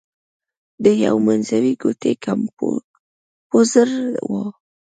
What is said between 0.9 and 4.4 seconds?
یوې منځوۍ ګوتې کمپوزر و.